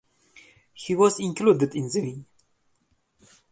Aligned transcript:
He 0.73 0.95
was 0.95 1.19
included 1.19 1.75
in 1.75 1.87
the 1.87 2.01
wing. 2.01 2.25